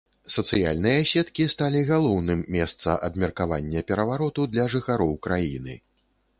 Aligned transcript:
Сацыяльныя 0.35 1.01
сеткі 1.11 1.45
сталі 1.55 1.83
галоўным 1.91 2.41
месца 2.57 2.97
абмеркавання 3.09 3.79
перавароту 3.93 4.49
для 4.57 4.69
жыхароў 4.77 5.17
краіны. 5.29 5.81